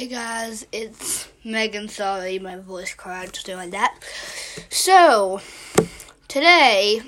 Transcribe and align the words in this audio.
Hey 0.00 0.06
guys, 0.06 0.66
it's 0.72 1.28
Megan. 1.44 1.86
Sorry, 1.86 2.38
my 2.38 2.56
voice 2.56 2.94
cracked 2.94 3.40
or 3.40 3.42
doing 3.42 3.68
that. 3.72 3.94
So, 4.70 5.42
today 6.26 7.02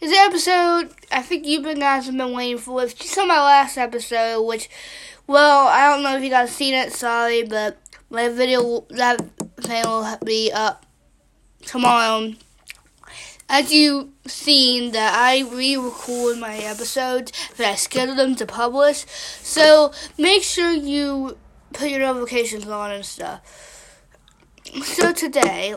is 0.00 0.08
the 0.12 0.16
episode 0.18 0.90
I 1.10 1.20
think 1.22 1.44
you 1.44 1.60
guys 1.74 2.06
have 2.06 2.16
been 2.16 2.32
waiting 2.32 2.58
for. 2.58 2.84
If 2.84 3.02
you 3.02 3.08
saw 3.08 3.26
my 3.26 3.40
last 3.40 3.76
episode, 3.76 4.44
which, 4.44 4.70
well, 5.26 5.66
I 5.66 5.88
don't 5.88 6.04
know 6.04 6.16
if 6.16 6.22
you 6.22 6.30
guys 6.30 6.52
seen 6.52 6.74
it, 6.74 6.92
sorry, 6.92 7.42
but 7.42 7.76
my 8.08 8.28
video, 8.28 8.86
that 8.90 9.20
thing 9.56 9.82
will 9.84 10.16
be 10.24 10.52
up 10.52 10.86
tomorrow. 11.62 12.34
As 13.48 13.72
you've 13.72 14.10
seen 14.28 14.92
that 14.92 15.12
I 15.12 15.40
re-record 15.52 16.38
my 16.38 16.56
episodes, 16.56 17.32
but 17.56 17.66
I 17.66 17.74
schedule 17.74 18.14
them 18.14 18.36
to 18.36 18.46
publish. 18.46 19.04
So 19.08 19.92
make 20.16 20.44
sure 20.44 20.70
you 20.70 21.36
put 21.74 21.90
your 21.90 22.00
notifications 22.00 22.66
on 22.66 22.90
and 22.92 23.04
stuff. 23.04 24.00
So 24.82 25.12
today, 25.12 25.76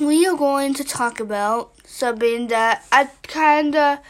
we 0.00 0.26
are 0.26 0.36
going 0.36 0.74
to 0.74 0.84
talk 0.84 1.20
about 1.20 1.72
something 1.84 2.48
that 2.48 2.84
I 2.92 3.08
kinda 3.22 4.02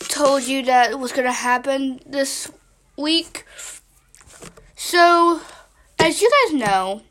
told 0.00 0.44
you 0.44 0.62
that 0.64 0.98
was 0.98 1.12
gonna 1.12 1.32
happen 1.32 2.00
this 2.04 2.50
week. 2.96 3.44
So, 4.76 5.40
as 5.98 6.20
you 6.20 6.30
guys 6.30 6.60
know, 6.60 7.02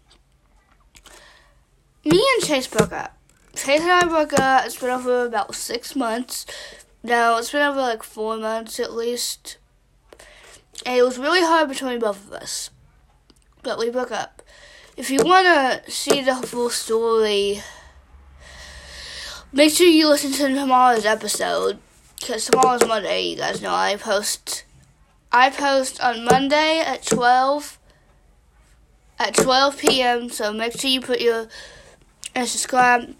me 2.06 2.26
and 2.36 2.46
Chase 2.46 2.68
broke 2.68 2.94
up. 2.94 3.18
Chase 3.56 3.82
and 3.82 3.92
I 3.92 4.06
broke 4.06 4.34
up. 4.34 4.66
It's 4.66 4.80
been 4.80 4.90
over 4.90 5.26
about 5.26 5.56
six 5.56 5.96
months. 5.96 6.46
No, 7.04 7.38
it's 7.38 7.52
been 7.52 7.62
over 7.62 7.82
like 7.82 8.04
four 8.04 8.38
months 8.38 8.80
at 8.80 8.94
least. 8.94 9.58
And 10.86 10.98
it 10.98 11.04
was 11.04 11.18
really 11.18 11.42
hard 11.42 11.70
between 11.70 12.00
both 12.00 12.28
of 12.28 12.34
us. 12.34 12.70
But 13.68 13.80
we 13.80 13.90
broke 13.90 14.14
up. 14.14 14.42
If 14.96 15.10
you 15.10 15.20
want 15.26 15.46
to 15.46 15.92
see 15.92 16.22
the 16.22 16.36
full 16.36 16.70
story, 16.70 17.62
make 19.52 19.74
sure 19.74 19.86
you 19.86 20.08
listen 20.08 20.32
to 20.32 20.56
tomorrow's 20.56 21.04
episode. 21.04 21.78
Because 22.18 22.46
tomorrow's 22.46 22.88
Monday, 22.88 23.24
you 23.24 23.36
guys 23.36 23.62
know 23.62 23.74
I 23.74 23.98
post. 23.98 24.64
I 25.34 25.50
post 25.50 26.00
on 26.00 26.24
Monday 26.24 26.80
at 26.80 27.06
12 27.06 27.78
at 29.20 29.34
12 29.34 29.78
p.m. 29.80 30.30
So 30.30 30.54
make 30.54 30.80
sure 30.80 30.90
you 30.90 31.02
put 31.02 31.20
your 31.20 31.50
and 32.34 32.48
subscribe 32.48 33.14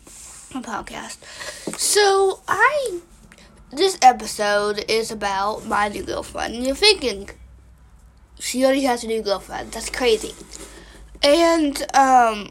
my 0.54 0.62
podcast. 0.62 1.18
So 1.78 2.40
I 2.48 3.02
this 3.72 3.98
episode 4.02 4.86
is 4.88 5.12
about 5.12 5.66
my 5.66 5.90
new 5.90 6.04
girlfriend. 6.04 6.56
You're 6.66 6.74
thinking 6.74 7.32
she 8.40 8.64
already 8.64 8.84
has 8.84 9.04
a 9.04 9.08
new 9.08 9.22
girlfriend. 9.22 9.72
That's 9.72 9.90
crazy. 9.90 10.34
And 11.24 11.78
um 11.96 12.50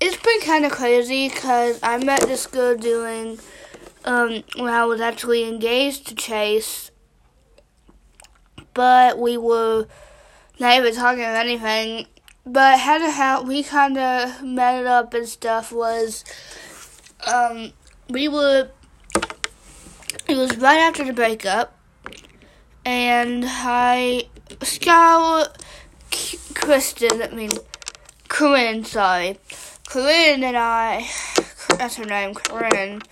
it's 0.00 0.16
been 0.16 0.40
kind 0.40 0.64
of 0.64 0.72
crazy 0.72 1.28
because 1.28 1.78
I 1.82 1.98
met 1.98 2.22
this 2.22 2.46
girl 2.46 2.76
doing 2.76 3.38
um 4.04 4.42
when 4.56 4.72
I 4.72 4.84
was 4.84 5.00
actually 5.00 5.48
engaged 5.48 6.08
to 6.08 6.14
Chase, 6.14 6.90
but 8.74 9.18
we 9.18 9.36
were 9.36 9.86
not 10.58 10.76
even 10.78 10.94
talking 10.94 11.22
about 11.22 11.46
anything. 11.46 12.06
But 12.44 12.80
how 12.80 12.98
to 12.98 13.10
how 13.10 13.42
we 13.42 13.62
kind 13.62 13.96
of 13.96 14.42
met 14.42 14.84
up 14.84 15.14
and 15.14 15.28
stuff 15.28 15.70
was 15.70 16.24
um, 17.26 17.72
we 18.08 18.28
were. 18.28 18.70
It 20.28 20.36
was 20.36 20.56
right 20.56 20.78
after 20.78 21.04
the 21.04 21.12
breakup, 21.12 21.76
and 22.84 23.44
I, 23.46 24.28
Scout, 24.62 25.56
Kristen, 26.54 27.22
I 27.22 27.28
mean, 27.30 27.50
Corinne, 28.28 28.84
sorry, 28.84 29.38
Corinne 29.88 30.44
and 30.44 30.56
I, 30.56 31.08
that's 31.70 31.96
her 31.96 32.04
name, 32.04 32.34
Corinne, 32.34 33.02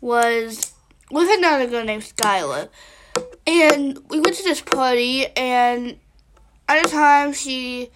was 0.00 0.72
with 1.10 1.28
another 1.38 1.66
girl 1.66 1.84
named 1.84 2.02
Skylar, 2.02 2.68
and 3.46 3.98
we 4.08 4.20
went 4.20 4.36
to 4.36 4.42
this 4.42 4.60
party, 4.60 5.26
and 5.36 5.98
at 6.68 6.82
the 6.82 6.88
time 6.88 7.32
she 7.32 7.90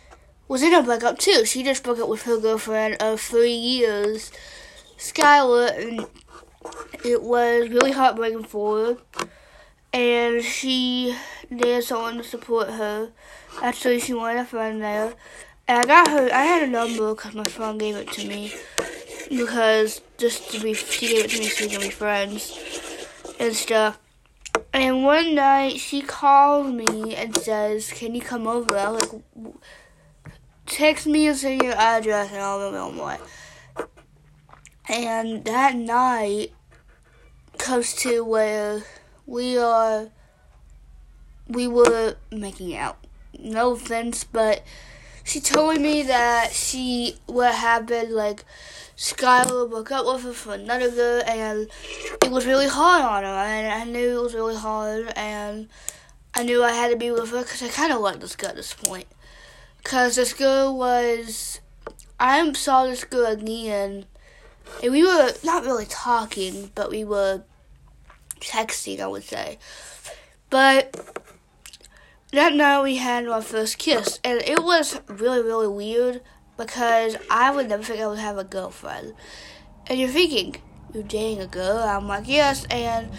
was 0.48 0.62
in 0.62 0.74
a 0.74 0.82
breakup 0.82 1.18
too. 1.18 1.44
She 1.44 1.62
just 1.62 1.82
broke 1.82 1.98
up 1.98 2.08
with 2.08 2.22
her 2.22 2.38
girlfriend 2.38 2.96
of 3.00 3.20
three 3.20 3.52
years 3.52 4.32
Skylar, 5.00 5.78
and 5.80 6.06
it 7.04 7.22
was 7.22 7.70
really 7.70 7.92
heartbreaking 7.92 8.44
for 8.44 8.84
her. 8.84 8.96
And 9.92 10.44
she 10.44 11.16
needed 11.50 11.84
someone 11.84 12.16
to 12.16 12.24
support 12.24 12.70
her. 12.70 13.10
Actually, 13.62 14.00
she 14.00 14.14
wanted 14.14 14.40
a 14.40 14.44
friend 14.44 14.82
there. 14.82 15.14
And 15.68 15.78
I 15.78 15.84
got 15.84 16.08
her, 16.08 16.28
I 16.32 16.44
had 16.44 16.62
a 16.62 16.66
number 16.66 17.14
because 17.14 17.34
my 17.34 17.44
friend 17.44 17.78
gave 17.78 17.96
it 17.96 18.10
to 18.12 18.26
me. 18.26 18.52
Because 19.28 20.00
just 20.18 20.50
to 20.52 20.60
be, 20.60 20.74
she 20.74 21.08
gave 21.08 21.24
it 21.26 21.30
to 21.30 21.38
me 21.38 21.46
so 21.46 21.64
we 21.64 21.70
can 21.70 21.80
be 21.80 21.90
friends 21.90 22.58
and 23.38 23.54
stuff. 23.54 23.98
And 24.72 25.04
one 25.04 25.34
night 25.34 25.78
she 25.78 26.02
calls 26.02 26.72
me 26.72 27.14
and 27.14 27.36
says, 27.36 27.90
Can 27.92 28.14
you 28.14 28.20
come 28.20 28.46
over? 28.46 28.76
I 28.76 28.90
was 28.90 29.12
like, 29.12 29.54
Text 30.66 31.06
me 31.06 31.26
and 31.26 31.36
send 31.36 31.62
your 31.62 31.74
address 31.74 32.30
and 32.30 32.40
I'll 32.40 32.64
remember 32.70 33.02
what. 33.02 33.20
And 34.88 35.44
that 35.44 35.74
night 35.74 36.52
comes 37.58 37.94
to 37.94 38.24
where 38.24 38.82
we 39.26 39.58
are, 39.58 40.10
we 41.50 41.66
were 41.66 42.16
making 42.30 42.76
out. 42.76 42.98
No 43.38 43.72
offense, 43.72 44.24
but 44.24 44.62
she 45.24 45.40
told 45.40 45.80
me 45.80 46.02
that 46.02 46.52
she, 46.52 47.16
what 47.26 47.54
happened, 47.54 48.12
like, 48.12 48.44
Skylar 48.96 49.68
broke 49.70 49.90
up 49.92 50.06
with 50.06 50.24
her 50.24 50.32
for 50.32 50.54
another 50.54 50.90
girl, 50.90 51.22
and 51.26 51.68
it 52.22 52.30
was 52.30 52.46
really 52.46 52.68
hard 52.68 53.02
on 53.02 53.22
her, 53.22 53.28
and 53.28 53.72
I 53.72 53.84
knew 53.84 54.18
it 54.18 54.22
was 54.22 54.34
really 54.34 54.56
hard, 54.56 55.12
and 55.16 55.68
I 56.34 56.42
knew 56.42 56.62
I 56.62 56.72
had 56.72 56.90
to 56.90 56.96
be 56.96 57.10
with 57.10 57.30
her, 57.30 57.42
because 57.42 57.62
I 57.62 57.68
kind 57.68 57.92
of 57.92 58.00
liked 58.00 58.20
this 58.20 58.36
girl 58.36 58.50
at 58.50 58.56
this 58.56 58.74
point. 58.74 59.06
Because 59.78 60.16
this 60.16 60.34
girl 60.34 60.76
was, 60.76 61.60
I 62.18 62.52
saw 62.52 62.84
this 62.84 63.04
girl 63.04 63.26
again, 63.26 64.04
and 64.82 64.92
we 64.92 65.02
were 65.02 65.32
not 65.42 65.64
really 65.64 65.86
talking, 65.86 66.70
but 66.74 66.90
we 66.90 67.04
were 67.04 67.42
texting, 68.40 69.00
I 69.00 69.06
would 69.06 69.24
say. 69.24 69.58
But 70.50 71.19
that 72.32 72.54
night 72.54 72.82
we 72.82 72.96
had 72.96 73.26
our 73.26 73.42
first 73.42 73.78
kiss, 73.78 74.20
and 74.22 74.40
it 74.42 74.62
was 74.62 75.00
really, 75.08 75.42
really 75.42 75.68
weird 75.68 76.20
because 76.56 77.16
I 77.30 77.54
would 77.54 77.68
never 77.68 77.82
think 77.82 78.00
I 78.00 78.06
would 78.06 78.18
have 78.18 78.38
a 78.38 78.44
girlfriend. 78.44 79.14
And 79.86 79.98
you're 79.98 80.08
thinking, 80.08 80.56
you're 80.92 81.02
dating 81.02 81.40
a 81.40 81.46
girl? 81.46 81.78
I'm 81.78 82.06
like, 82.06 82.28
yes, 82.28 82.64
and 82.70 83.10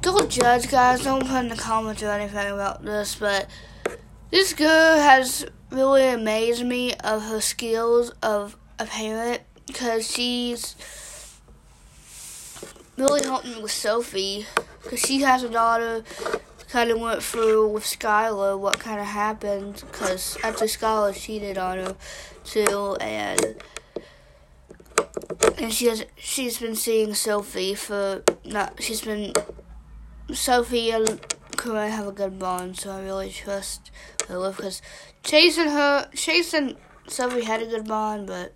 don't 0.00 0.30
judge, 0.30 0.70
guys. 0.70 1.04
Don't 1.04 1.26
put 1.26 1.40
in 1.40 1.48
the 1.48 1.56
comments 1.56 2.02
or 2.02 2.10
anything 2.10 2.50
about 2.52 2.82
this, 2.84 3.16
but 3.16 3.48
this 4.30 4.52
girl 4.52 4.96
has 4.96 5.46
really 5.70 6.08
amazed 6.08 6.64
me 6.64 6.94
of 6.94 7.22
her 7.24 7.40
skills 7.40 8.10
of 8.22 8.56
a 8.78 8.86
parent 8.86 9.42
because 9.66 10.10
she's 10.10 10.76
really 12.96 13.22
helped 13.22 13.46
me 13.46 13.60
with 13.60 13.70
Sophie 13.70 14.46
because 14.82 15.00
she 15.00 15.20
has 15.20 15.42
a 15.42 15.48
daughter. 15.48 16.04
Kind 16.68 16.90
of 16.90 17.00
went 17.00 17.22
through 17.22 17.68
with 17.68 17.84
Skylar 17.84 18.58
what 18.58 18.78
kind 18.78 19.00
of 19.00 19.06
happened 19.06 19.82
because 19.90 20.36
actually 20.42 20.68
Skylar 20.68 21.18
cheated 21.18 21.56
on 21.56 21.78
her 21.78 21.96
too, 22.44 22.94
and 23.00 23.56
and 25.56 25.72
she 25.72 25.86
has 25.86 26.04
she's 26.16 26.58
been 26.58 26.74
seeing 26.74 27.14
Sophie 27.14 27.74
for 27.74 28.22
not 28.44 28.82
she's 28.82 29.00
been 29.00 29.32
Sophie 30.32 30.90
and 30.90 31.18
Corinne 31.56 31.90
have 31.90 32.06
a 32.06 32.12
good 32.12 32.38
bond, 32.38 32.78
so 32.78 32.90
I 32.92 33.02
really 33.02 33.30
trust 33.30 33.90
her 34.28 34.38
with 34.38 34.56
because 34.56 34.82
Chase 35.22 35.56
and 35.56 35.70
her 35.70 36.10
Chase 36.14 36.52
and 36.52 36.76
Sophie 37.06 37.44
had 37.44 37.62
a 37.62 37.66
good 37.66 37.88
bond, 37.88 38.26
but 38.26 38.52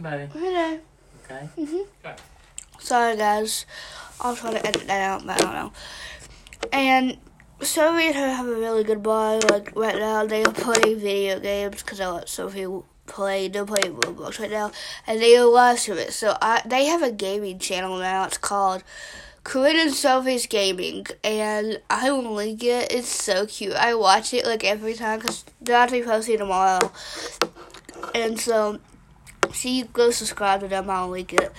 Buddy. 0.00 0.26
Hello. 0.32 0.80
Okay. 1.24 1.48
Mhm. 1.56 1.86
Good. 2.02 2.14
Sorry, 2.82 3.16
guys. 3.16 3.64
I'll 4.20 4.34
try 4.34 4.52
to 4.52 4.66
edit 4.66 4.88
that 4.88 5.02
out, 5.02 5.24
but 5.24 5.40
I 5.40 5.44
don't 5.44 5.54
know. 5.54 5.72
And 6.72 7.16
Sophie 7.60 8.08
and 8.08 8.16
her 8.16 8.34
have 8.34 8.48
a 8.48 8.54
really 8.56 8.82
good 8.82 9.04
bond. 9.04 9.48
Like 9.48 9.72
right 9.76 9.96
now, 9.96 10.26
they 10.26 10.42
are 10.42 10.52
playing 10.52 10.98
video 10.98 11.38
games 11.38 11.80
because 11.80 12.00
I 12.00 12.08
let 12.10 12.28
Sophie 12.28 12.66
play. 13.06 13.46
They're 13.46 13.64
playing 13.64 13.94
Roblox 13.94 14.40
right 14.40 14.50
now, 14.50 14.72
and 15.06 15.20
they 15.20 15.36
are 15.36 15.48
watching 15.48 15.96
it. 15.96 16.12
So 16.12 16.36
I, 16.42 16.62
they 16.66 16.86
have 16.86 17.02
a 17.02 17.12
gaming 17.12 17.60
channel 17.60 17.98
now. 17.98 18.24
It's 18.24 18.36
called 18.36 18.82
Corinne 19.44 19.76
and 19.76 19.94
Sophie's 19.94 20.46
Gaming, 20.46 21.06
and 21.22 21.80
I 21.88 22.10
will 22.10 22.34
link 22.34 22.64
it. 22.64 22.92
It's 22.92 23.08
so 23.08 23.46
cute. 23.46 23.74
I 23.74 23.94
watch 23.94 24.34
it 24.34 24.44
like 24.44 24.64
every 24.64 24.94
time 24.94 25.20
because 25.20 25.44
they're 25.60 25.78
not 25.78 25.88
to 25.90 26.00
be 26.00 26.02
posting 26.02 26.38
tomorrow, 26.38 26.90
and 28.12 28.40
so. 28.40 28.80
See, 29.52 29.82
go 29.82 30.10
subscribe 30.10 30.60
to 30.60 30.68
them. 30.68 30.88
I'll 30.88 31.10
link 31.10 31.34
it. 31.34 31.52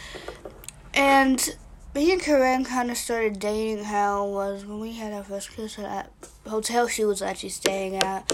And 0.94 1.56
me 1.96 2.12
and 2.12 2.22
Corinne 2.22 2.66
kind 2.66 2.92
of 2.92 2.98
started 2.98 3.40
dating 3.40 3.84
how 3.86 4.28
was 4.28 4.66
when 4.66 4.80
we 4.80 4.94
had 4.94 5.14
our 5.14 5.24
first 5.24 5.52
kiss 5.52 5.78
at 5.80 5.86
that 5.86 6.12
hotel 6.48 6.88
she 6.88 7.06
was 7.06 7.22
actually 7.22 7.50
staying 7.50 7.98
at. 7.98 8.32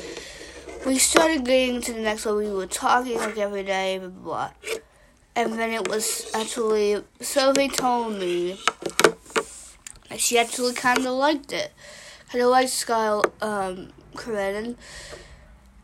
We 0.86 0.98
started 0.98 1.46
getting 1.46 1.82
to 1.82 1.94
the 1.94 2.02
next 2.02 2.26
level. 2.26 2.42
We 2.42 2.52
were 2.52 2.66
talking 2.66 3.18
like 3.18 3.38
every 3.38 3.64
day, 3.64 3.98
blah, 3.98 4.08
blah, 4.08 4.24
blah. 4.24 4.52
And 5.36 5.54
then 5.54 5.72
it 5.72 5.88
was 5.88 6.32
actually, 6.34 7.04
Sophie 7.22 7.70
told 7.70 8.18
me 8.18 8.60
that 10.10 10.20
she 10.20 10.38
actually 10.38 10.74
kind 10.74 11.00
of 11.00 11.14
liked 11.14 11.54
it. 11.54 11.72
Kind 12.30 12.44
of 12.44 12.50
liked 12.52 12.70
Sky, 12.70 13.22
um, 13.42 13.92
Corinne. 14.16 14.78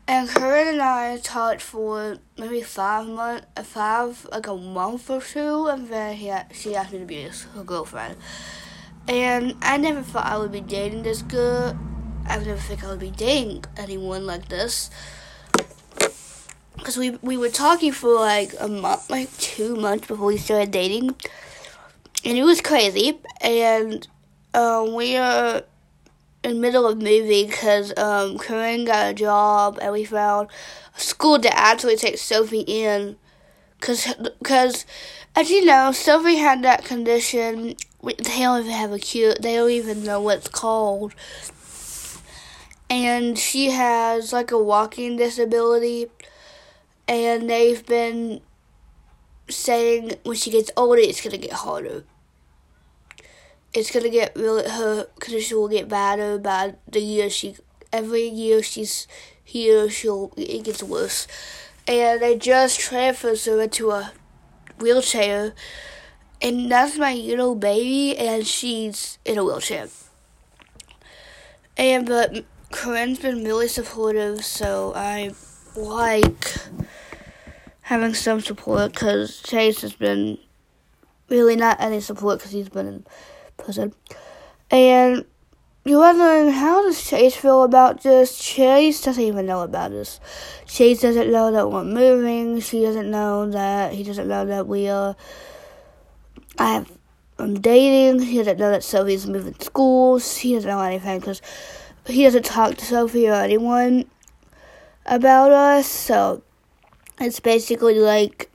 And 0.08 0.28
Karen 0.28 0.68
and 0.68 0.82
I 0.82 1.18
talked 1.18 1.60
for 1.60 2.18
maybe 2.38 2.62
five 2.62 3.08
months, 3.08 3.46
five 3.64 4.24
like 4.30 4.46
a 4.46 4.56
month 4.56 5.10
or 5.10 5.20
two, 5.20 5.66
and 5.66 5.88
then 5.88 6.14
he, 6.14 6.32
she 6.52 6.76
asked 6.76 6.92
me 6.92 7.00
to 7.00 7.04
be 7.04 7.22
his, 7.22 7.42
her 7.42 7.64
girlfriend. 7.64 8.16
And 9.08 9.56
I 9.62 9.76
never 9.78 10.02
thought 10.02 10.26
I 10.26 10.38
would 10.38 10.52
be 10.52 10.60
dating 10.60 11.02
this 11.02 11.22
girl. 11.22 11.76
I 12.24 12.38
never 12.38 12.56
think 12.56 12.84
I 12.84 12.88
would 12.90 13.00
be 13.00 13.10
dating 13.10 13.64
anyone 13.76 14.26
like 14.26 14.48
this. 14.48 14.90
Cause 16.84 16.96
we 16.96 17.10
we 17.22 17.36
were 17.36 17.48
talking 17.48 17.90
for 17.90 18.14
like 18.14 18.54
a 18.60 18.68
month, 18.68 19.10
like 19.10 19.36
two 19.38 19.74
months 19.74 20.06
before 20.06 20.26
we 20.26 20.36
started 20.36 20.70
dating, 20.70 21.16
and 22.24 22.38
it 22.38 22.44
was 22.44 22.60
crazy. 22.60 23.18
And 23.40 24.06
um, 24.54 24.94
we 24.94 25.16
are 25.16 25.62
in 26.46 26.60
middle 26.60 26.86
of 26.86 27.02
moving 27.02 27.48
because 27.48 27.92
um, 27.98 28.38
Corinne 28.38 28.84
got 28.84 29.10
a 29.10 29.14
job 29.14 29.78
and 29.82 29.92
we 29.92 30.04
found 30.04 30.48
a 30.96 31.00
school 31.00 31.38
to 31.40 31.58
actually 31.58 31.96
take 31.96 32.18
Sophie 32.18 32.60
in. 32.60 33.16
Because, 33.78 34.14
cause, 34.44 34.86
as 35.34 35.50
you 35.50 35.64
know, 35.64 35.92
Sophie 35.92 36.36
had 36.36 36.62
that 36.62 36.84
condition. 36.84 37.74
They 38.02 38.12
don't 38.14 38.60
even 38.60 38.72
have 38.72 38.92
a 38.92 38.98
cure. 38.98 39.34
They 39.34 39.56
don't 39.56 39.70
even 39.70 40.04
know 40.04 40.20
what 40.20 40.38
it's 40.38 40.48
called. 40.48 41.14
And 42.88 43.36
she 43.36 43.70
has 43.70 44.32
like 44.32 44.52
a 44.52 44.62
walking 44.62 45.16
disability. 45.16 46.06
And 47.08 47.50
they've 47.50 47.84
been 47.84 48.40
saying 49.48 50.14
when 50.22 50.36
she 50.36 50.50
gets 50.50 50.70
older, 50.76 51.00
it's 51.00 51.20
to 51.22 51.36
get 51.36 51.52
harder 51.52 52.04
it's 53.76 53.90
gonna 53.90 54.08
get 54.08 54.34
really 54.34 54.66
her 54.66 55.04
condition 55.20 55.58
will 55.58 55.68
get 55.68 55.86
better 55.86 56.38
by 56.38 56.74
the 56.90 56.98
year 56.98 57.28
she 57.28 57.54
every 57.92 58.26
year 58.26 58.62
she's 58.62 59.06
here 59.44 59.90
she'll 59.90 60.32
it 60.36 60.64
gets 60.64 60.82
worse. 60.82 61.28
And 61.86 62.20
they 62.20 62.36
just 62.38 62.80
transferred 62.80 63.38
her 63.40 63.60
into 63.60 63.90
a 63.90 64.12
wheelchair 64.80 65.52
and 66.40 66.72
that's 66.72 66.96
my 66.96 67.14
little 67.14 67.54
baby 67.54 68.16
and 68.16 68.46
she's 68.46 69.18
in 69.26 69.36
a 69.36 69.44
wheelchair. 69.44 69.88
And 71.76 72.06
but 72.06 72.46
Corinne's 72.72 73.18
been 73.18 73.44
really 73.44 73.68
supportive 73.68 74.42
so 74.42 74.94
I 74.96 75.32
like 75.76 76.54
having 77.82 78.14
some 78.14 78.40
support 78.40 78.92
because 78.94 79.42
Chase 79.42 79.82
has 79.82 79.92
been 79.92 80.38
really 81.28 81.56
not 81.56 81.78
any 81.78 82.00
support 82.00 82.38
because 82.38 82.52
he's 82.52 82.70
been 82.70 82.86
in 82.86 83.06
prison. 83.56 83.94
And 84.70 85.24
you're 85.84 86.00
wondering, 86.00 86.52
how 86.52 86.82
does 86.82 87.08
Chase 87.08 87.36
feel 87.36 87.62
about 87.62 88.02
this? 88.02 88.38
Chase 88.38 89.00
doesn't 89.02 89.22
even 89.22 89.46
know 89.46 89.62
about 89.62 89.92
this. 89.92 90.18
Chase 90.66 91.00
doesn't 91.00 91.30
know 91.30 91.52
that 91.52 91.70
we're 91.70 91.84
moving. 91.84 92.60
She 92.60 92.82
doesn't 92.82 93.10
know 93.10 93.48
that, 93.50 93.92
he 93.92 94.02
doesn't 94.02 94.26
know 94.26 94.44
that 94.46 94.66
we 94.66 94.88
are, 94.88 95.14
I 96.58 96.72
have, 96.74 96.92
I'm 97.38 97.60
dating. 97.60 98.26
He 98.26 98.38
doesn't 98.38 98.58
know 98.58 98.70
that 98.70 98.82
Sophie's 98.82 99.26
moving 99.26 99.54
schools. 99.60 100.38
He 100.38 100.54
doesn't 100.54 100.68
know 100.68 100.80
anything 100.80 101.20
because 101.20 101.40
he 102.06 102.24
doesn't 102.24 102.44
talk 102.44 102.76
to 102.76 102.84
Sophie 102.84 103.28
or 103.28 103.34
anyone 103.34 104.06
about 105.04 105.52
us. 105.52 105.86
So 105.86 106.42
it's 107.20 107.38
basically 107.38 107.98
like 108.00 108.50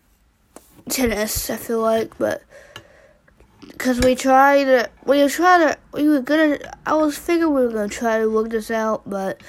tennis, 0.90 1.50
I 1.50 1.58
feel 1.58 1.80
like, 1.80 2.18
but 2.18 2.44
because 3.68 4.00
we 4.00 4.16
tried 4.16 4.90
we 5.06 5.22
were 5.22 5.30
trying 5.30 5.70
to 5.70 5.78
we 5.94 6.08
were 6.08 6.22
gonna 6.22 6.60
I 6.86 6.94
was 6.94 7.18
thinking 7.18 7.54
we 7.54 7.62
were 7.66 7.72
gonna 7.72 7.90
try 7.90 8.20
to 8.20 8.30
work 8.30 8.50
this 8.50 8.72
out 8.72 9.10
but 9.10 9.42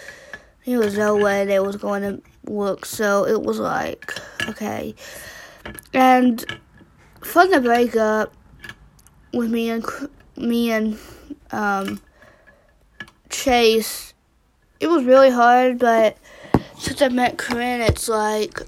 there 0.65 0.79
was 0.79 0.97
no 0.97 1.17
way 1.17 1.45
they 1.45 1.59
was 1.59 1.77
going 1.77 2.03
to 2.03 2.23
work. 2.45 2.85
So 2.85 3.27
it 3.27 3.43
was 3.43 3.59
like 3.59 4.13
okay. 4.49 4.95
And 5.93 6.45
for 7.21 7.47
the 7.47 7.61
breakup 7.61 8.33
with 9.33 9.51
me 9.51 9.71
and 9.71 9.85
me 10.37 10.71
and 10.71 10.99
um, 11.51 12.01
Chase 13.31 14.15
it 14.81 14.89
was 14.89 15.05
really 15.05 15.31
hard 15.31 15.79
but 15.79 16.17
since 16.79 17.01
I 17.01 17.09
met 17.09 17.39
Corinne 17.39 17.81
it's 17.81 18.09
like 18.09 18.61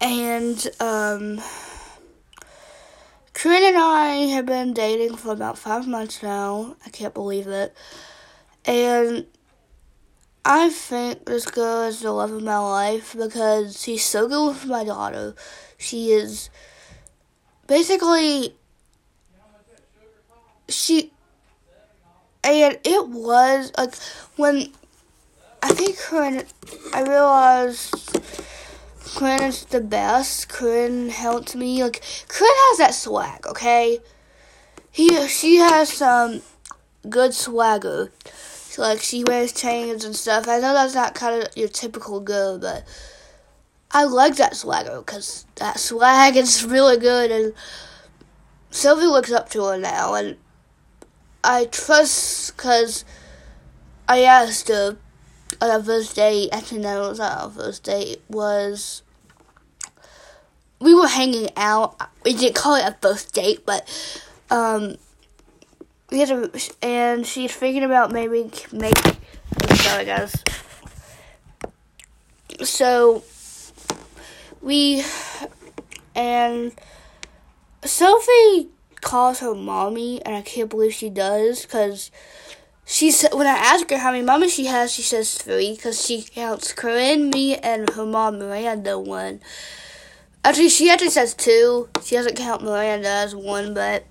and 0.00 0.68
um 0.78 1.40
Corinne 3.36 3.64
and 3.64 3.76
I 3.76 4.14
have 4.32 4.46
been 4.46 4.72
dating 4.72 5.14
for 5.18 5.30
about 5.30 5.58
five 5.58 5.86
months 5.86 6.22
now. 6.22 6.74
I 6.86 6.88
can't 6.88 7.12
believe 7.12 7.46
it. 7.48 7.76
And 8.64 9.26
I 10.42 10.70
think 10.70 11.26
this 11.26 11.44
girl 11.44 11.82
is 11.82 12.00
the 12.00 12.12
love 12.12 12.32
of 12.32 12.42
my 12.42 12.56
life 12.56 13.14
because 13.14 13.78
she's 13.78 14.02
so 14.02 14.26
good 14.26 14.48
with 14.48 14.64
my 14.64 14.84
daughter. 14.84 15.34
She 15.76 16.12
is 16.12 16.48
basically 17.66 18.54
she 20.70 21.12
and 22.42 22.78
it 22.84 23.06
was 23.06 23.70
like 23.76 23.94
when 24.36 24.72
I 25.62 25.74
think 25.74 25.98
Corinne 25.98 26.46
I 26.94 27.02
realized 27.02 27.92
Corinne 29.16 29.44
is 29.44 29.64
the 29.64 29.80
best. 29.80 30.50
Corinne 30.50 31.08
helped 31.08 31.56
me. 31.56 31.82
Like 31.82 32.02
Corinne 32.28 32.50
has 32.52 32.78
that 32.78 32.94
swag, 32.94 33.46
okay? 33.46 34.00
He 34.92 35.26
she 35.26 35.56
has 35.56 35.90
some 35.90 36.42
good 37.08 37.32
swagger. 37.32 38.12
So, 38.26 38.82
like 38.82 39.00
she 39.00 39.24
wears 39.24 39.52
chains 39.52 40.04
and 40.04 40.14
stuff. 40.14 40.48
I 40.48 40.58
know 40.58 40.74
that's 40.74 40.94
not 40.94 41.14
kind 41.14 41.42
of 41.42 41.56
your 41.56 41.68
typical 41.68 42.20
girl, 42.20 42.58
but 42.58 42.84
I 43.90 44.04
like 44.04 44.36
that 44.36 44.54
swagger 44.54 44.98
because 44.98 45.46
that 45.54 45.78
swag 45.78 46.36
is 46.36 46.62
really 46.62 46.98
good. 46.98 47.30
And 47.30 47.54
Sylvie 48.70 49.06
looks 49.06 49.32
up 49.32 49.48
to 49.50 49.64
her 49.64 49.78
now, 49.78 50.12
and 50.12 50.36
I 51.42 51.64
trust 51.64 52.54
because 52.54 53.06
I 54.06 54.24
asked 54.24 54.68
her 54.68 54.98
on 55.62 55.70
our 55.70 55.82
first 55.82 56.16
date, 56.16 56.50
actually 56.52 56.80
no, 56.80 57.06
it 57.06 57.08
was 57.08 57.18
not 57.18 57.44
our 57.44 57.50
first 57.50 57.84
date, 57.84 58.20
was 58.28 59.02
we 60.80 60.94
were 60.94 61.08
hanging 61.08 61.50
out. 61.56 62.00
We 62.24 62.34
didn't 62.34 62.56
call 62.56 62.74
it 62.74 62.84
a 62.84 62.96
first 63.00 63.34
date, 63.34 63.64
but 63.64 63.88
um, 64.50 64.96
we 66.10 66.20
had 66.20 66.30
a, 66.30 66.50
and 66.82 67.26
she's 67.26 67.52
thinking 67.52 67.84
about 67.84 68.12
maybe 68.12 68.50
make. 68.72 68.96
Sorry, 69.74 70.04
guys. 70.04 70.42
So 72.62 73.22
we 74.60 75.04
and 76.14 76.72
Sophie 77.84 78.68
calls 79.00 79.40
her 79.40 79.54
mommy, 79.54 80.24
and 80.24 80.34
I 80.34 80.42
can't 80.42 80.70
believe 80.70 80.92
she 80.92 81.10
does 81.10 81.62
because 81.62 82.10
she 82.84 83.10
said 83.10 83.34
when 83.34 83.46
I 83.46 83.50
ask 83.50 83.88
her 83.90 83.98
how 83.98 84.12
many 84.12 84.24
mamas 84.24 84.54
she 84.54 84.66
has, 84.66 84.92
she 84.92 85.02
says 85.02 85.36
three 85.36 85.74
because 85.74 86.04
she 86.04 86.22
counts 86.22 86.72
Corinne, 86.72 87.30
me, 87.30 87.56
and 87.56 87.90
her 87.90 88.06
mom 88.06 88.38
Miranda 88.38 88.98
one. 88.98 89.40
Actually, 90.46 90.68
she 90.68 90.88
actually 90.90 91.10
says 91.10 91.34
two. 91.34 91.88
She 92.04 92.14
doesn't 92.14 92.36
count 92.36 92.62
Miranda 92.62 93.08
as 93.08 93.34
one, 93.34 93.74
but 93.74 94.04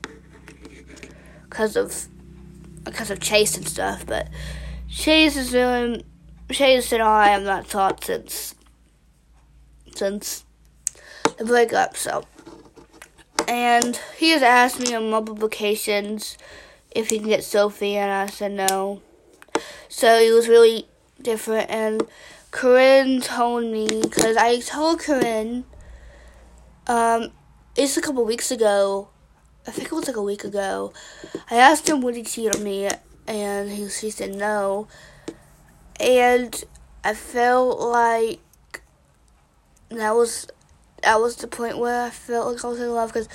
because 1.43 1.77
of 1.77 2.09
because 2.83 3.09
of 3.09 3.21
Chase 3.21 3.55
and 3.55 3.65
stuff. 3.65 4.05
But 4.05 4.27
Chase 4.89 5.37
is 5.37 5.51
doing 5.51 6.03
Chase 6.51 6.91
and 6.91 7.01
I 7.01 7.29
have 7.29 7.43
not 7.43 7.69
talked 7.69 8.03
since 8.03 8.53
since 9.95 10.43
the 11.37 11.45
breakup. 11.45 11.95
So, 11.95 12.25
and 13.47 13.97
he 14.17 14.31
has 14.31 14.41
asked 14.41 14.81
me 14.81 14.93
on 14.93 15.09
multiple 15.09 15.45
occasions 15.45 16.37
if 16.91 17.11
he 17.11 17.19
can 17.19 17.29
get 17.29 17.45
Sophie, 17.45 17.95
and 17.95 18.11
I 18.11 18.25
said 18.25 18.51
no. 18.51 19.01
So 19.87 20.19
it 20.19 20.33
was 20.33 20.49
really 20.49 20.89
different, 21.21 21.69
and 21.69 22.05
Corinne 22.51 23.21
told 23.21 23.63
me 23.63 23.87
because 24.01 24.35
I 24.35 24.59
told 24.59 24.99
Corinne, 24.99 25.63
um, 26.87 27.31
it's 27.75 27.97
a 27.97 28.01
couple 28.01 28.23
weeks 28.25 28.51
ago. 28.51 29.09
I 29.67 29.71
think 29.71 29.87
it 29.87 29.93
was 29.93 30.07
like 30.07 30.15
a 30.15 30.21
week 30.21 30.43
ago. 30.43 30.93
I 31.49 31.55
asked 31.55 31.89
him 31.89 32.01
would 32.01 32.15
he 32.15 32.23
cheat 32.23 32.55
on 32.55 32.63
me, 32.63 32.89
and 33.27 33.69
he 33.69 33.89
she 33.89 34.09
said 34.09 34.35
no. 34.35 34.87
And 35.99 36.63
I 37.03 37.13
felt 37.13 37.79
like 37.79 38.39
that 39.89 40.15
was 40.15 40.47
that 41.03 41.19
was 41.19 41.35
the 41.35 41.47
point 41.47 41.77
where 41.77 42.03
I 42.05 42.09
felt 42.09 42.53
like 42.53 42.65
I 42.65 42.67
was 42.67 42.79
in 42.79 42.91
love 42.91 43.13
because 43.13 43.29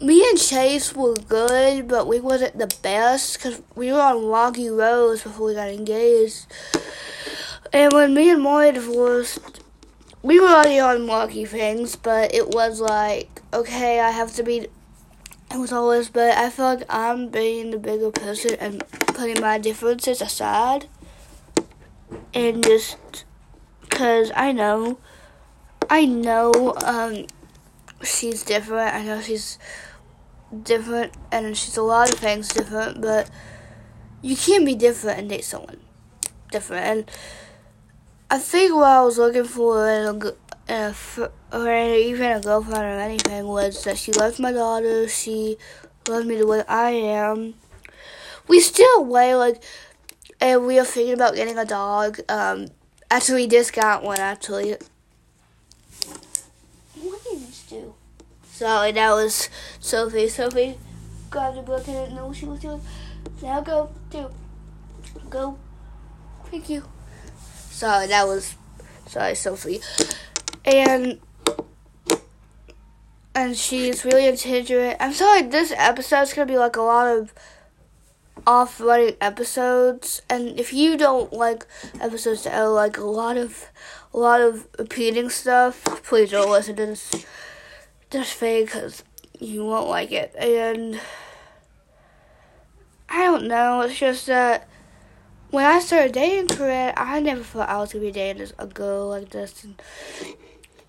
me 0.00 0.28
and 0.28 0.38
Chase 0.38 0.94
were 0.94 1.14
good, 1.14 1.88
but 1.88 2.06
we 2.06 2.20
wasn't 2.20 2.58
the 2.58 2.72
best 2.82 3.36
because 3.36 3.60
we 3.74 3.92
were 3.92 4.00
on 4.00 4.26
rocky 4.26 4.70
roads 4.70 5.22
before 5.22 5.48
we 5.48 5.54
got 5.54 5.68
engaged. 5.68 6.46
And 7.72 7.92
when 7.92 8.14
me 8.14 8.30
and 8.30 8.42
Molly 8.42 8.72
divorced, 8.72 9.60
we 10.22 10.38
were 10.38 10.48
already 10.48 10.78
on 10.78 11.06
rocky 11.06 11.44
things, 11.44 11.96
but 11.96 12.34
it 12.34 12.48
was 12.48 12.80
like, 12.80 13.40
okay, 13.52 14.00
I 14.00 14.10
have 14.10 14.34
to 14.34 14.42
be. 14.42 14.68
It 15.52 15.58
was 15.58 15.72
always, 15.72 16.08
but 16.10 16.36
I 16.36 16.50
feel 16.50 16.66
like 16.66 16.84
I'm 16.88 17.28
being 17.28 17.70
the 17.70 17.78
bigger 17.78 18.10
person 18.10 18.54
and 18.60 18.86
putting 18.88 19.40
my 19.40 19.58
differences 19.58 20.20
aside. 20.20 20.86
And 22.32 22.62
just 22.62 23.24
because 23.80 24.30
I 24.36 24.52
know, 24.52 24.98
I 25.88 26.04
know 26.04 26.74
um, 26.84 27.26
she's 28.02 28.44
different. 28.44 28.94
I 28.94 29.02
know 29.02 29.20
she's 29.20 29.58
different, 30.62 31.14
and 31.32 31.56
she's 31.56 31.76
a 31.76 31.82
lot 31.82 32.12
of 32.12 32.18
things 32.18 32.48
different. 32.48 33.00
But 33.00 33.28
you 34.22 34.36
can't 34.36 34.64
be 34.64 34.74
different 34.74 35.18
and 35.18 35.28
date 35.30 35.44
someone 35.44 35.80
different. 36.50 36.84
And 36.84 37.10
I 38.32 38.38
think 38.38 38.72
what 38.72 38.84
I 38.84 39.02
was 39.02 39.18
looking 39.18 39.42
for 39.42 39.90
in 39.90 40.06
a, 40.06 40.28
in 40.72 40.94
a 40.94 41.30
or 41.52 41.74
even 41.74 42.30
a 42.30 42.40
girlfriend 42.40 42.84
or 42.84 43.00
anything 43.00 43.44
was 43.48 43.82
that 43.82 43.98
she 43.98 44.12
loved 44.12 44.38
my 44.38 44.52
daughter. 44.52 45.08
She 45.08 45.56
loved 46.08 46.28
me 46.28 46.36
the 46.36 46.46
way 46.46 46.62
I 46.68 46.90
am. 46.90 47.54
We 48.46 48.60
still 48.60 49.04
way 49.04 49.34
like, 49.34 49.60
and 50.40 50.64
we 50.64 50.78
are 50.78 50.84
thinking 50.84 51.14
about 51.14 51.34
getting 51.34 51.58
a 51.58 51.64
dog. 51.64 52.20
Um, 52.28 52.68
actually, 53.10 53.42
we 53.42 53.48
just 53.48 53.72
got 53.72 54.04
one. 54.04 54.20
Actually, 54.20 54.76
what 57.02 57.24
did 57.24 57.40
this 57.40 57.66
do? 57.68 57.94
Sorry, 58.44 58.92
that 58.92 59.10
was 59.10 59.50
Sophie. 59.80 60.28
Sophie 60.28 60.78
grabbed 61.30 61.56
the 61.56 61.62
book 61.62 61.84
and 61.88 61.96
didn't 61.96 62.14
know 62.14 62.28
what 62.28 62.36
she 62.36 62.46
was 62.46 62.60
doing. 62.60 62.80
Now 63.42 63.60
go, 63.60 63.90
do, 64.08 64.30
go. 65.28 65.58
Thank 66.48 66.68
you. 66.70 66.84
Sorry, 67.80 68.08
that 68.08 68.26
was 68.26 68.56
sorry, 69.06 69.34
Sophie. 69.34 69.80
And 70.66 71.18
and 73.34 73.56
she's 73.56 74.04
really 74.04 74.26
intelligent. 74.26 74.98
I'm 75.00 75.14
sorry, 75.14 75.44
this 75.44 75.72
episode's 75.74 76.34
gonna 76.34 76.44
be 76.44 76.58
like 76.58 76.76
a 76.76 76.82
lot 76.82 77.06
of 77.06 77.32
off 78.46 78.82
running 78.82 79.16
episodes. 79.22 80.20
And 80.28 80.60
if 80.60 80.74
you 80.74 80.98
don't 80.98 81.32
like 81.32 81.66
episodes 82.02 82.44
that 82.44 82.52
are 82.52 82.68
like 82.68 82.98
a 82.98 83.04
lot 83.04 83.38
of 83.38 83.64
a 84.12 84.18
lot 84.18 84.42
of 84.42 84.68
repeating 84.78 85.30
stuff, 85.30 85.82
please 86.02 86.32
don't 86.32 86.50
listen 86.50 86.76
to 86.76 86.84
this 86.84 87.24
this 88.10 88.30
thing 88.34 88.66
because 88.66 89.04
you 89.38 89.64
won't 89.64 89.88
like 89.88 90.12
it. 90.12 90.34
And 90.38 91.00
I 93.08 93.24
don't 93.24 93.48
know. 93.48 93.80
It's 93.80 93.98
just 93.98 94.26
that 94.26 94.68
when 95.50 95.64
I 95.64 95.80
started 95.80 96.12
dating 96.12 96.48
Corinne, 96.48 96.94
I 96.96 97.20
never 97.20 97.42
thought 97.42 97.68
I 97.68 97.78
was 97.78 97.92
gonna 97.92 98.04
be 98.04 98.12
dating 98.12 98.48
a 98.58 98.66
girl 98.66 99.08
like 99.08 99.30
this. 99.30 99.64
And 99.64 99.82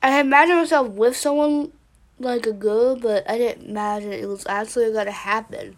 I 0.04 0.20
imagined 0.20 0.60
myself 0.60 0.90
with 0.90 1.16
someone 1.16 1.72
like 2.20 2.46
a 2.46 2.54
girl, 2.54 2.96
but 2.96 3.30
I 3.30 3.38
didn't 3.38 3.70
imagine 3.70 4.14
it 4.14 4.28
was 4.28 4.46
actually 4.48 4.92
gonna 4.94 5.12
happen. 5.12 5.78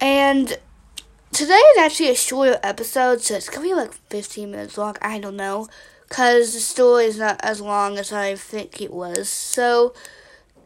And 0.00 0.58
today 1.32 1.54
is 1.54 1.78
actually 1.78 2.10
a 2.10 2.14
shorter 2.14 2.60
episode, 2.62 3.20
so 3.20 3.34
it's 3.34 3.48
gonna 3.48 3.66
be 3.66 3.74
like 3.74 3.92
15 4.10 4.50
minutes 4.50 4.78
long. 4.78 4.96
I 5.02 5.18
don't 5.18 5.36
know, 5.36 5.68
cause 6.08 6.54
the 6.54 6.60
story 6.60 7.06
is 7.06 7.18
not 7.18 7.40
as 7.42 7.60
long 7.60 7.98
as 7.98 8.12
I 8.12 8.36
think 8.36 8.80
it 8.80 8.92
was. 8.92 9.28
So 9.28 9.94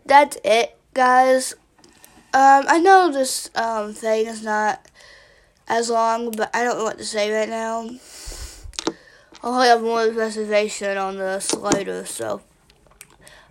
that's 0.04 0.36
it, 0.44 0.76
guys. 0.92 1.54
Um, 2.34 2.64
I 2.68 2.78
know 2.78 3.10
this 3.10 3.50
um 3.54 3.94
thing 3.94 4.26
is 4.26 4.42
not 4.42 4.86
as 5.68 5.90
long, 5.90 6.30
but 6.32 6.50
I 6.54 6.64
don't 6.64 6.78
know 6.78 6.84
what 6.84 6.98
to 6.98 7.04
say 7.04 7.30
right 7.30 7.48
now. 7.48 7.88
I'll 9.42 9.60
have 9.60 9.82
more 9.82 10.08
reservation 10.10 10.96
on 10.98 11.18
this 11.18 11.54
later, 11.54 12.04
so 12.04 12.42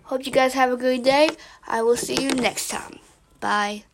hope 0.04 0.26
you 0.26 0.32
guys 0.32 0.52
have 0.52 0.70
a 0.70 0.76
good 0.76 1.02
day. 1.02 1.30
I 1.66 1.82
will 1.82 1.96
see 1.96 2.22
you 2.22 2.30
next 2.30 2.68
time. 2.68 2.98
Bye. 3.40 3.87